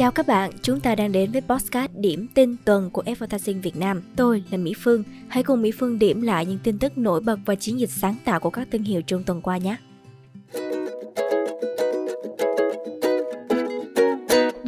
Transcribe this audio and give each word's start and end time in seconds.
Chào 0.00 0.10
các 0.10 0.26
bạn, 0.26 0.50
chúng 0.62 0.80
ta 0.80 0.94
đang 0.94 1.12
đến 1.12 1.32
với 1.32 1.40
podcast 1.40 1.90
điểm 1.94 2.26
tin 2.34 2.56
tuần 2.64 2.90
của 2.90 3.02
Advertising 3.06 3.60
Việt 3.60 3.76
Nam. 3.76 4.02
Tôi 4.16 4.44
là 4.50 4.58
Mỹ 4.58 4.74
Phương. 4.78 5.04
Hãy 5.28 5.42
cùng 5.42 5.62
Mỹ 5.62 5.70
Phương 5.78 5.98
điểm 5.98 6.22
lại 6.22 6.46
những 6.46 6.58
tin 6.64 6.78
tức 6.78 6.98
nổi 6.98 7.20
bật 7.20 7.38
và 7.44 7.54
chiến 7.54 7.80
dịch 7.80 7.90
sáng 7.90 8.14
tạo 8.24 8.40
của 8.40 8.50
các 8.50 8.68
thương 8.72 8.82
hiệu 8.82 9.02
trong 9.02 9.24
tuần 9.24 9.42
qua 9.42 9.58
nhé. 9.58 9.76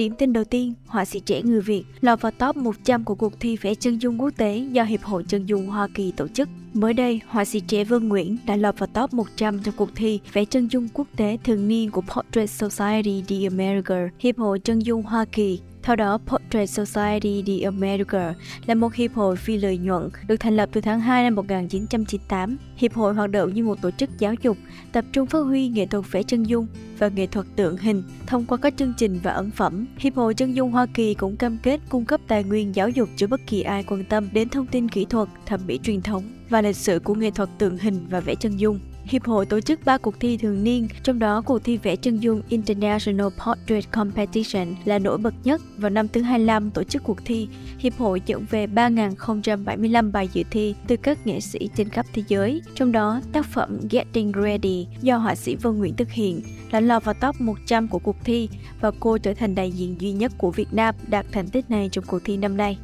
Điểm 0.02 0.14
tin 0.14 0.32
đầu 0.32 0.44
tiên, 0.44 0.74
họa 0.86 1.04
sĩ 1.04 1.20
trẻ 1.20 1.42
người 1.42 1.60
Việt 1.60 1.84
lọt 2.00 2.20
vào 2.20 2.32
top 2.32 2.56
100 2.56 3.04
của 3.04 3.14
cuộc 3.14 3.40
thi 3.40 3.56
vẽ 3.56 3.74
chân 3.74 3.98
dung 3.98 4.20
quốc 4.20 4.30
tế 4.36 4.58
do 4.72 4.84
Hiệp 4.84 5.02
hội 5.02 5.24
Chân 5.28 5.46
dung 5.46 5.66
Hoa 5.66 5.88
Kỳ 5.94 6.12
tổ 6.16 6.28
chức. 6.28 6.48
Mới 6.74 6.94
đây, 6.94 7.20
họa 7.28 7.44
sĩ 7.44 7.60
trẻ 7.60 7.84
vương 7.84 8.08
Nguyễn 8.08 8.36
đã 8.46 8.56
lọt 8.56 8.78
vào 8.78 8.86
top 8.94 9.14
100 9.14 9.62
trong 9.62 9.74
cuộc 9.76 9.90
thi 9.94 10.20
vẽ 10.32 10.44
chân 10.44 10.68
dung 10.70 10.88
quốc 10.94 11.06
tế 11.16 11.38
thường 11.44 11.68
niên 11.68 11.90
của 11.90 12.00
Portrait 12.00 12.50
Society 12.50 13.24
the 13.28 13.36
America, 13.46 14.08
Hiệp 14.18 14.38
hội 14.38 14.58
Chân 14.58 14.78
dung 14.78 15.02
Hoa 15.02 15.24
Kỳ 15.24 15.60
theo 15.82 15.96
đó, 15.96 16.18
Portrait 16.26 16.70
Society 16.70 17.42
the 17.46 17.64
America 17.64 18.34
là 18.66 18.74
một 18.74 18.94
hiệp 18.94 19.14
hội 19.14 19.36
phi 19.36 19.56
lợi 19.56 19.78
nhuận 19.78 20.10
được 20.26 20.36
thành 20.36 20.56
lập 20.56 20.68
từ 20.72 20.80
tháng 20.80 21.00
2 21.00 21.22
năm 21.22 21.34
1998. 21.34 22.56
Hiệp 22.76 22.94
hội 22.94 23.14
hoạt 23.14 23.30
động 23.30 23.54
như 23.54 23.64
một 23.64 23.82
tổ 23.82 23.90
chức 23.90 24.10
giáo 24.18 24.34
dục, 24.42 24.56
tập 24.92 25.04
trung 25.12 25.26
phát 25.26 25.38
huy 25.38 25.68
nghệ 25.68 25.86
thuật 25.86 26.04
vẽ 26.12 26.22
chân 26.22 26.42
dung 26.42 26.66
và 26.98 27.08
nghệ 27.08 27.26
thuật 27.26 27.46
tượng 27.56 27.76
hình 27.76 28.02
thông 28.26 28.46
qua 28.46 28.58
các 28.62 28.74
chương 28.76 28.92
trình 28.96 29.20
và 29.22 29.32
ấn 29.32 29.50
phẩm. 29.50 29.86
Hiệp 29.98 30.14
hội 30.14 30.34
chân 30.34 30.56
dung 30.56 30.70
Hoa 30.70 30.86
Kỳ 30.94 31.14
cũng 31.14 31.36
cam 31.36 31.58
kết 31.62 31.80
cung 31.88 32.04
cấp 32.04 32.20
tài 32.28 32.44
nguyên 32.44 32.74
giáo 32.74 32.88
dục 32.88 33.08
cho 33.16 33.26
bất 33.26 33.40
kỳ 33.46 33.62
ai 33.62 33.84
quan 33.84 34.04
tâm 34.04 34.28
đến 34.32 34.48
thông 34.48 34.66
tin 34.66 34.88
kỹ 34.88 35.04
thuật, 35.04 35.28
thẩm 35.46 35.60
mỹ 35.66 35.80
truyền 35.82 36.02
thống 36.02 36.22
và 36.48 36.62
lịch 36.62 36.76
sử 36.76 36.98
của 36.98 37.14
nghệ 37.14 37.30
thuật 37.30 37.48
tượng 37.58 37.78
hình 37.78 38.06
và 38.10 38.20
vẽ 38.20 38.34
chân 38.34 38.56
dung. 38.56 38.80
Hiệp 39.04 39.24
hội 39.24 39.46
tổ 39.46 39.60
chức 39.60 39.84
3 39.84 39.98
cuộc 39.98 40.20
thi 40.20 40.36
thường 40.36 40.64
niên, 40.64 40.88
trong 41.02 41.18
đó 41.18 41.42
cuộc 41.46 41.64
thi 41.64 41.76
vẽ 41.76 41.96
chân 41.96 42.18
dung 42.18 42.42
International 42.48 43.26
Portrait 43.26 43.90
Competition 43.90 44.74
là 44.84 44.98
nổi 44.98 45.18
bật 45.18 45.34
nhất. 45.44 45.60
Vào 45.76 45.90
năm 45.90 46.08
thứ 46.08 46.22
25 46.22 46.70
tổ 46.70 46.84
chức 46.84 47.04
cuộc 47.04 47.24
thi, 47.24 47.48
Hiệp 47.78 47.98
hội 47.98 48.22
nhận 48.26 48.44
về 48.50 48.66
3.075 48.66 50.12
bài 50.12 50.28
dự 50.32 50.42
thi 50.50 50.74
từ 50.86 50.96
các 50.96 51.26
nghệ 51.26 51.40
sĩ 51.40 51.70
trên 51.76 51.88
khắp 51.88 52.06
thế 52.12 52.22
giới. 52.28 52.62
Trong 52.74 52.92
đó, 52.92 53.20
tác 53.32 53.46
phẩm 53.46 53.80
Getting 53.90 54.32
Ready 54.42 54.86
do 55.02 55.16
họa 55.16 55.34
sĩ 55.34 55.56
Vân 55.56 55.78
Nguyễn 55.78 55.96
thực 55.96 56.10
hiện 56.10 56.40
đã 56.72 56.80
lọt 56.80 57.04
vào 57.04 57.14
top 57.14 57.40
100 57.40 57.88
của 57.88 57.98
cuộc 57.98 58.16
thi 58.24 58.48
và 58.80 58.90
cô 59.00 59.18
trở 59.18 59.34
thành 59.34 59.54
đại 59.54 59.70
diện 59.70 60.00
duy 60.00 60.12
nhất 60.12 60.32
của 60.38 60.50
Việt 60.50 60.68
Nam 60.72 60.94
đạt 61.06 61.26
thành 61.32 61.48
tích 61.48 61.70
này 61.70 61.88
trong 61.92 62.04
cuộc 62.04 62.20
thi 62.24 62.36
năm 62.36 62.56
nay. 62.56 62.78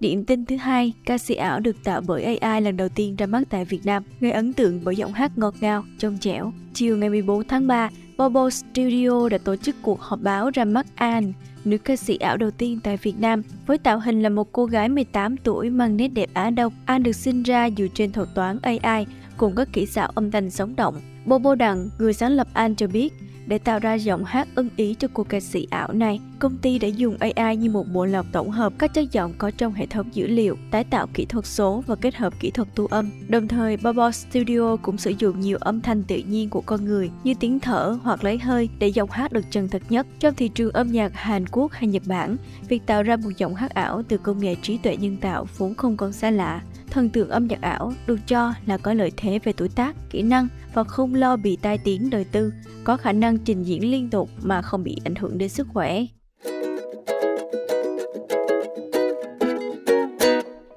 Điểm 0.00 0.24
tin 0.24 0.44
thứ 0.44 0.56
hai, 0.56 0.92
ca 1.06 1.18
sĩ 1.18 1.34
ảo 1.34 1.60
được 1.60 1.84
tạo 1.84 2.00
bởi 2.06 2.36
AI 2.36 2.60
lần 2.60 2.76
đầu 2.76 2.88
tiên 2.88 3.16
ra 3.16 3.26
mắt 3.26 3.42
tại 3.50 3.64
Việt 3.64 3.80
Nam, 3.86 4.02
gây 4.20 4.32
ấn 4.32 4.52
tượng 4.52 4.80
bởi 4.84 4.96
giọng 4.96 5.12
hát 5.12 5.38
ngọt 5.38 5.54
ngào, 5.60 5.84
trong 5.98 6.18
trẻo. 6.18 6.52
Chiều 6.74 6.96
ngày 6.96 7.10
14 7.10 7.48
tháng 7.48 7.66
3, 7.66 7.90
Bobo 8.18 8.50
Studio 8.50 9.28
đã 9.28 9.38
tổ 9.38 9.56
chức 9.56 9.76
cuộc 9.82 10.00
họp 10.00 10.20
báo 10.22 10.50
ra 10.50 10.64
mắt 10.64 10.86
An, 10.94 11.32
nữ 11.64 11.78
ca 11.78 11.96
sĩ 11.96 12.16
ảo 12.16 12.36
đầu 12.36 12.50
tiên 12.50 12.78
tại 12.82 12.96
Việt 12.96 13.14
Nam. 13.18 13.42
Với 13.66 13.78
tạo 13.78 14.00
hình 14.00 14.22
là 14.22 14.28
một 14.28 14.52
cô 14.52 14.64
gái 14.64 14.88
18 14.88 15.36
tuổi 15.36 15.70
mang 15.70 15.96
nét 15.96 16.08
đẹp 16.08 16.30
Á 16.32 16.50
Đông, 16.50 16.72
An 16.86 17.02
được 17.02 17.12
sinh 17.12 17.42
ra 17.42 17.70
dựa 17.78 17.86
trên 17.94 18.12
thuật 18.12 18.28
toán 18.34 18.58
AI 18.62 19.06
cùng 19.36 19.54
các 19.56 19.68
kỹ 19.72 19.86
xảo 19.86 20.12
âm 20.14 20.30
thanh 20.30 20.50
sống 20.50 20.76
động. 20.76 21.00
Bobo 21.26 21.54
Đặng, 21.54 21.88
người 21.98 22.12
sáng 22.12 22.32
lập 22.32 22.48
An 22.52 22.74
cho 22.74 22.86
biết, 22.86 23.12
để 23.48 23.58
tạo 23.58 23.78
ra 23.78 23.94
giọng 23.94 24.24
hát 24.24 24.48
ưng 24.54 24.68
ý 24.76 24.94
cho 24.94 25.08
cô 25.14 25.24
ca 25.24 25.40
sĩ 25.40 25.66
ảo 25.70 25.92
này, 25.92 26.20
công 26.38 26.56
ty 26.56 26.78
đã 26.78 26.88
dùng 26.88 27.16
AI 27.18 27.56
như 27.56 27.70
một 27.70 27.84
bộ 27.92 28.04
lọc 28.04 28.26
tổng 28.32 28.50
hợp 28.50 28.72
các 28.78 28.94
chất 28.94 29.12
giọng 29.12 29.34
có 29.38 29.50
trong 29.50 29.72
hệ 29.72 29.86
thống 29.86 30.06
dữ 30.12 30.26
liệu, 30.26 30.56
tái 30.70 30.84
tạo 30.84 31.06
kỹ 31.14 31.24
thuật 31.24 31.46
số 31.46 31.82
và 31.86 31.96
kết 31.96 32.14
hợp 32.14 32.40
kỹ 32.40 32.50
thuật 32.50 32.68
tu 32.74 32.86
âm. 32.86 33.10
Đồng 33.28 33.48
thời, 33.48 33.76
Bobo 33.76 34.10
Studio 34.10 34.76
cũng 34.76 34.98
sử 34.98 35.12
dụng 35.18 35.40
nhiều 35.40 35.58
âm 35.60 35.80
thanh 35.80 36.02
tự 36.02 36.16
nhiên 36.16 36.50
của 36.50 36.60
con 36.60 36.84
người 36.84 37.10
như 37.24 37.34
tiếng 37.40 37.60
thở 37.60 37.98
hoặc 38.02 38.24
lấy 38.24 38.38
hơi 38.38 38.68
để 38.78 38.88
giọng 38.88 39.10
hát 39.10 39.32
được 39.32 39.44
chân 39.50 39.68
thật 39.68 39.82
nhất. 39.88 40.06
Trong 40.20 40.34
thị 40.34 40.48
trường 40.48 40.72
âm 40.72 40.92
nhạc 40.92 41.12
Hàn 41.14 41.46
Quốc 41.46 41.72
hay 41.72 41.86
Nhật 41.86 42.02
Bản, 42.06 42.36
việc 42.68 42.86
tạo 42.86 43.02
ra 43.02 43.16
một 43.16 43.30
giọng 43.36 43.54
hát 43.54 43.74
ảo 43.74 44.02
từ 44.08 44.16
công 44.16 44.38
nghệ 44.38 44.54
trí 44.62 44.78
tuệ 44.78 44.96
nhân 44.96 45.16
tạo 45.16 45.46
vốn 45.56 45.74
không 45.74 45.96
còn 45.96 46.12
xa 46.12 46.30
lạ 46.30 46.62
thần 46.90 47.08
tượng 47.08 47.28
âm 47.28 47.46
nhạc 47.46 47.60
ảo 47.60 47.92
được 48.06 48.18
cho 48.26 48.52
là 48.66 48.78
có 48.78 48.92
lợi 48.92 49.12
thế 49.16 49.38
về 49.44 49.52
tuổi 49.52 49.68
tác, 49.68 49.96
kỹ 50.10 50.22
năng 50.22 50.48
và 50.78 50.84
không 50.84 51.14
lo 51.14 51.36
bị 51.36 51.56
tai 51.62 51.78
tiếng 51.78 52.10
đời 52.10 52.24
tư, 52.24 52.52
có 52.84 52.96
khả 52.96 53.12
năng 53.12 53.38
trình 53.38 53.62
diễn 53.62 53.90
liên 53.90 54.10
tục 54.10 54.30
mà 54.42 54.62
không 54.62 54.84
bị 54.84 54.96
ảnh 55.04 55.14
hưởng 55.14 55.38
đến 55.38 55.48
sức 55.48 55.66
khỏe. 55.72 56.04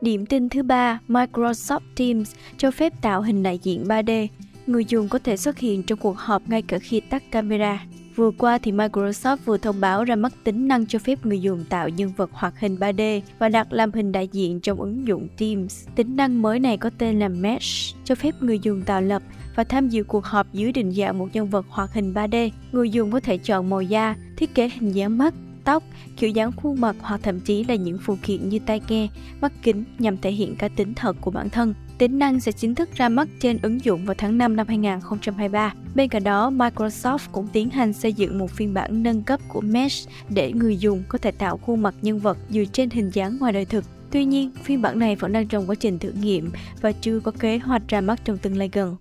Điểm 0.01 0.25
tin 0.25 0.49
thứ 0.49 0.63
ba, 0.63 0.99
Microsoft 1.07 1.79
Teams 1.95 2.33
cho 2.57 2.71
phép 2.71 2.93
tạo 3.01 3.21
hình 3.21 3.43
đại 3.43 3.59
diện 3.63 3.83
3D. 3.83 4.27
Người 4.67 4.85
dùng 4.85 5.09
có 5.09 5.19
thể 5.19 5.37
xuất 5.37 5.59
hiện 5.59 5.83
trong 5.83 5.99
cuộc 5.99 6.17
họp 6.17 6.49
ngay 6.49 6.61
cả 6.61 6.79
khi 6.79 6.99
tắt 6.99 7.23
camera. 7.31 7.85
Vừa 8.15 8.31
qua 8.31 8.57
thì 8.57 8.71
Microsoft 8.71 9.37
vừa 9.45 9.57
thông 9.57 9.79
báo 9.79 10.03
ra 10.03 10.15
mắt 10.15 10.33
tính 10.43 10.67
năng 10.67 10.85
cho 10.85 10.99
phép 10.99 11.25
người 11.25 11.41
dùng 11.41 11.63
tạo 11.69 11.89
nhân 11.89 12.11
vật 12.17 12.29
hoạt 12.33 12.59
hình 12.59 12.75
3D 12.75 13.21
và 13.39 13.49
đặt 13.49 13.73
làm 13.73 13.91
hình 13.91 14.11
đại 14.11 14.27
diện 14.27 14.59
trong 14.59 14.81
ứng 14.81 15.07
dụng 15.07 15.27
Teams. 15.37 15.87
Tính 15.95 16.15
năng 16.15 16.41
mới 16.41 16.59
này 16.59 16.77
có 16.77 16.89
tên 16.97 17.19
là 17.19 17.27
Mesh, 17.27 17.95
cho 18.03 18.15
phép 18.15 18.35
người 18.41 18.59
dùng 18.59 18.81
tạo 18.81 19.01
lập 19.01 19.21
và 19.55 19.63
tham 19.63 19.89
dự 19.89 20.03
cuộc 20.03 20.25
họp 20.25 20.53
dưới 20.53 20.71
định 20.71 20.91
dạng 20.91 21.17
một 21.17 21.27
nhân 21.33 21.49
vật 21.49 21.65
hoạt 21.69 21.93
hình 21.93 22.13
3D. 22.13 22.49
Người 22.71 22.89
dùng 22.89 23.11
có 23.11 23.19
thể 23.19 23.37
chọn 23.37 23.69
màu 23.69 23.81
da, 23.81 24.15
thiết 24.37 24.55
kế 24.55 24.69
hình 24.69 24.91
dáng 24.91 25.17
mắt, 25.17 25.33
tóc, 25.63 25.83
kiểu 26.17 26.29
dáng 26.29 26.51
khuôn 26.51 26.81
mặt 26.81 26.95
hoặc 26.99 27.19
thậm 27.23 27.39
chí 27.39 27.63
là 27.63 27.75
những 27.75 27.97
phụ 28.01 28.17
kiện 28.23 28.49
như 28.49 28.59
tai 28.65 28.81
nghe, 28.87 29.07
mắt 29.41 29.51
kính 29.63 29.83
nhằm 29.99 30.17
thể 30.17 30.31
hiện 30.31 30.55
cá 30.55 30.67
tính 30.67 30.93
thật 30.93 31.15
của 31.21 31.31
bản 31.31 31.49
thân. 31.49 31.73
Tính 31.97 32.19
năng 32.19 32.39
sẽ 32.39 32.51
chính 32.51 32.75
thức 32.75 32.89
ra 32.95 33.09
mắt 33.09 33.27
trên 33.39 33.59
ứng 33.61 33.85
dụng 33.85 34.05
vào 34.05 34.15
tháng 34.17 34.37
5 34.37 34.55
năm 34.55 34.67
2023. 34.67 35.73
Bên 35.95 36.09
cạnh 36.09 36.23
đó, 36.23 36.49
Microsoft 36.49 37.27
cũng 37.31 37.47
tiến 37.47 37.69
hành 37.69 37.93
xây 37.93 38.13
dựng 38.13 38.37
một 38.37 38.51
phiên 38.51 38.73
bản 38.73 39.03
nâng 39.03 39.23
cấp 39.23 39.39
của 39.47 39.61
Mesh 39.61 40.09
để 40.29 40.51
người 40.53 40.77
dùng 40.77 41.03
có 41.09 41.17
thể 41.17 41.31
tạo 41.31 41.57
khuôn 41.57 41.81
mặt 41.81 41.95
nhân 42.01 42.19
vật 42.19 42.37
dựa 42.49 42.65
trên 42.65 42.89
hình 42.89 43.09
dáng 43.09 43.37
ngoài 43.39 43.53
đời 43.53 43.65
thực. 43.65 43.85
Tuy 44.11 44.25
nhiên, 44.25 44.51
phiên 44.63 44.81
bản 44.81 44.99
này 44.99 45.15
vẫn 45.15 45.33
đang 45.33 45.47
trong 45.47 45.69
quá 45.69 45.75
trình 45.75 45.99
thử 45.99 46.11
nghiệm 46.11 46.51
và 46.81 46.91
chưa 46.91 47.19
có 47.19 47.31
kế 47.39 47.57
hoạch 47.57 47.87
ra 47.87 48.01
mắt 48.01 48.19
trong 48.25 48.37
tương 48.37 48.57
lai 48.57 48.69
gần. 48.73 48.95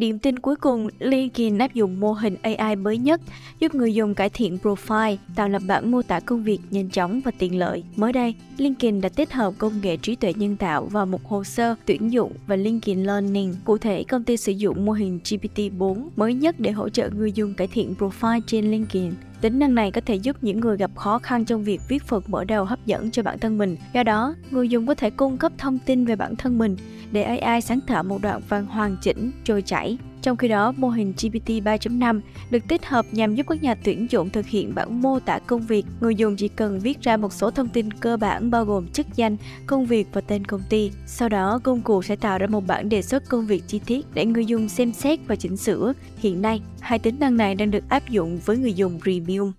Điểm 0.00 0.18
tin 0.18 0.38
cuối 0.38 0.56
cùng, 0.56 0.88
LinkedIn 0.98 1.58
áp 1.58 1.74
dụng 1.74 2.00
mô 2.00 2.12
hình 2.12 2.36
AI 2.42 2.76
mới 2.76 2.98
nhất, 2.98 3.20
giúp 3.60 3.74
người 3.74 3.94
dùng 3.94 4.14
cải 4.14 4.30
thiện 4.30 4.58
profile, 4.62 5.16
tạo 5.36 5.48
lập 5.48 5.62
bản 5.66 5.90
mô 5.90 6.02
tả 6.02 6.20
công 6.20 6.42
việc 6.42 6.58
nhanh 6.70 6.90
chóng 6.90 7.20
và 7.24 7.30
tiện 7.38 7.58
lợi. 7.58 7.84
Mới 7.96 8.12
đây, 8.12 8.34
LinkedIn 8.58 9.00
đã 9.00 9.08
tích 9.08 9.32
hợp 9.32 9.54
công 9.58 9.80
nghệ 9.82 9.96
trí 9.96 10.14
tuệ 10.16 10.32
nhân 10.36 10.56
tạo 10.56 10.84
vào 10.84 11.06
một 11.06 11.24
hồ 11.24 11.44
sơ 11.44 11.74
tuyển 11.86 12.12
dụng 12.12 12.32
và 12.46 12.56
LinkedIn 12.56 13.04
Learning. 13.04 13.54
Cụ 13.64 13.78
thể, 13.78 14.04
công 14.04 14.24
ty 14.24 14.36
sử 14.36 14.52
dụng 14.52 14.84
mô 14.84 14.92
hình 14.92 15.20
GPT-4 15.24 16.08
mới 16.16 16.34
nhất 16.34 16.60
để 16.60 16.70
hỗ 16.70 16.88
trợ 16.88 17.10
người 17.10 17.32
dùng 17.32 17.54
cải 17.54 17.66
thiện 17.66 17.94
profile 17.98 18.40
trên 18.46 18.70
LinkedIn. 18.70 19.10
Tính 19.40 19.58
năng 19.58 19.74
này 19.74 19.90
có 19.90 20.00
thể 20.06 20.14
giúp 20.14 20.36
những 20.42 20.60
người 20.60 20.76
gặp 20.76 20.90
khó 20.96 21.18
khăn 21.18 21.44
trong 21.44 21.64
việc 21.64 21.80
viết 21.88 22.02
phần 22.02 22.22
mở 22.26 22.44
đầu 22.44 22.64
hấp 22.64 22.86
dẫn 22.86 23.10
cho 23.10 23.22
bản 23.22 23.38
thân 23.38 23.58
mình. 23.58 23.76
Do 23.92 24.02
đó, 24.02 24.34
người 24.50 24.68
dùng 24.68 24.86
có 24.86 24.94
thể 24.94 25.10
cung 25.10 25.36
cấp 25.36 25.52
thông 25.58 25.78
tin 25.78 26.04
về 26.04 26.16
bản 26.16 26.36
thân 26.36 26.58
mình 26.58 26.76
để 27.12 27.22
AI 27.22 27.60
sáng 27.60 27.80
tạo 27.86 28.02
một 28.02 28.22
đoạn 28.22 28.40
văn 28.48 28.66
hoàn 28.66 28.96
chỉnh, 29.00 29.30
trôi 29.44 29.62
chảy. 29.62 29.98
Trong 30.22 30.36
khi 30.36 30.48
đó, 30.48 30.72
mô 30.76 30.88
hình 30.88 31.12
GPT 31.12 31.48
3.5 31.48 32.20
được 32.50 32.68
tích 32.68 32.86
hợp 32.86 33.06
nhằm 33.12 33.34
giúp 33.34 33.46
các 33.48 33.62
nhà 33.62 33.74
tuyển 33.74 34.06
dụng 34.10 34.30
thực 34.30 34.46
hiện 34.46 34.74
bản 34.74 35.02
mô 35.02 35.18
tả 35.18 35.38
công 35.38 35.60
việc. 35.60 35.86
Người 36.00 36.14
dùng 36.14 36.36
chỉ 36.36 36.48
cần 36.48 36.78
viết 36.78 37.00
ra 37.00 37.16
một 37.16 37.32
số 37.32 37.50
thông 37.50 37.68
tin 37.68 37.92
cơ 37.92 38.16
bản 38.16 38.50
bao 38.50 38.64
gồm 38.64 38.88
chức 38.88 39.06
danh, 39.14 39.36
công 39.66 39.86
việc 39.86 40.08
và 40.12 40.20
tên 40.20 40.44
công 40.44 40.62
ty. 40.68 40.90
Sau 41.06 41.28
đó, 41.28 41.60
công 41.62 41.80
cụ 41.80 42.02
sẽ 42.02 42.16
tạo 42.16 42.38
ra 42.38 42.46
một 42.46 42.66
bản 42.66 42.88
đề 42.88 43.02
xuất 43.02 43.28
công 43.28 43.46
việc 43.46 43.62
chi 43.66 43.80
tiết 43.86 44.06
để 44.14 44.26
người 44.26 44.46
dùng 44.46 44.68
xem 44.68 44.92
xét 44.92 45.20
và 45.26 45.36
chỉnh 45.36 45.56
sửa. 45.56 45.92
Hiện 46.18 46.42
nay, 46.42 46.60
hai 46.80 46.98
tính 46.98 47.16
năng 47.20 47.36
này 47.36 47.54
đang 47.54 47.70
được 47.70 47.84
áp 47.88 48.08
dụng 48.08 48.38
với 48.44 48.56
người 48.56 48.72
dùng 48.72 49.00
Premium. 49.00 49.52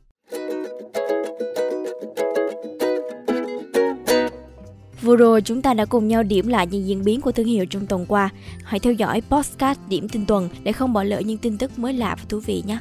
Vừa 5.01 5.15
rồi 5.15 5.41
chúng 5.41 5.61
ta 5.61 5.73
đã 5.73 5.85
cùng 5.85 6.07
nhau 6.07 6.23
điểm 6.23 6.47
lại 6.47 6.67
những 6.67 6.85
diễn 6.87 7.03
biến 7.03 7.21
của 7.21 7.31
thương 7.31 7.45
hiệu 7.45 7.65
trong 7.65 7.87
tuần 7.87 8.05
qua. 8.05 8.29
Hãy 8.63 8.79
theo 8.79 8.93
dõi 8.93 9.21
podcast 9.29 9.79
điểm 9.89 10.09
tin 10.09 10.25
tuần 10.25 10.49
để 10.63 10.71
không 10.71 10.93
bỏ 10.93 11.03
lỡ 11.03 11.19
những 11.19 11.37
tin 11.37 11.57
tức 11.57 11.79
mới 11.79 11.93
lạ 11.93 12.15
và 12.19 12.25
thú 12.29 12.39
vị 12.39 12.63
nhé. 12.67 12.77